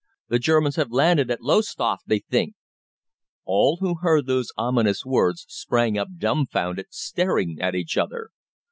[0.29, 2.55] The Germans have landed at Lowestoft, they think."
[3.45, 8.31] All who heard those ominous words sprang up dumbfounded, staring at each other.